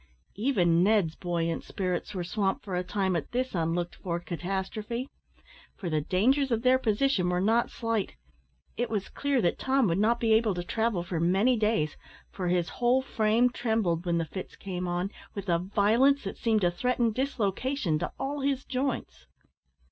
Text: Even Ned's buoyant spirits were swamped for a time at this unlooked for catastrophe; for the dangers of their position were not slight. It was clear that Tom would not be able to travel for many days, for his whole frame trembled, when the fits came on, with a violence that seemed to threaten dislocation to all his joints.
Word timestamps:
Even 0.35 0.81
Ned's 0.81 1.13
buoyant 1.15 1.63
spirits 1.63 2.15
were 2.15 2.23
swamped 2.23 2.65
for 2.65 2.75
a 2.75 2.83
time 2.83 3.15
at 3.15 3.31
this 3.33 3.53
unlooked 3.53 3.93
for 3.97 4.19
catastrophe; 4.19 5.07
for 5.77 5.91
the 5.91 6.01
dangers 6.01 6.49
of 6.49 6.63
their 6.63 6.79
position 6.79 7.29
were 7.29 7.39
not 7.39 7.69
slight. 7.69 8.15
It 8.75 8.89
was 8.89 9.09
clear 9.09 9.43
that 9.43 9.59
Tom 9.59 9.85
would 9.89 9.99
not 9.99 10.19
be 10.19 10.33
able 10.33 10.55
to 10.55 10.63
travel 10.63 11.03
for 11.03 11.19
many 11.19 11.55
days, 11.55 11.97
for 12.31 12.47
his 12.47 12.67
whole 12.69 13.03
frame 13.03 13.51
trembled, 13.51 14.03
when 14.07 14.17
the 14.17 14.25
fits 14.25 14.55
came 14.55 14.87
on, 14.87 15.11
with 15.35 15.47
a 15.49 15.59
violence 15.59 16.23
that 16.23 16.39
seemed 16.39 16.61
to 16.61 16.71
threaten 16.71 17.11
dislocation 17.11 17.99
to 17.99 18.11
all 18.19 18.39
his 18.39 18.65
joints. 18.65 19.27